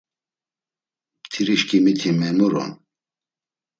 [1.23, 2.71] Mtirişǩimiti memur’on.